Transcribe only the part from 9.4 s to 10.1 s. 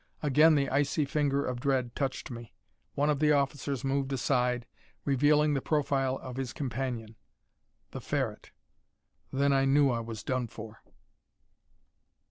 I knew I